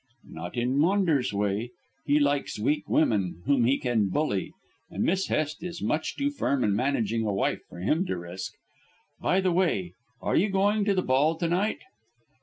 [0.27, 1.69] "Not in Maunders' way.
[2.07, 4.51] He likes a weak woman, whom he can bully;
[4.89, 8.55] and Miss Hest is much too firm and managing a wife for him to risk.
[9.19, 11.81] By the way, are you going to the ball to night?"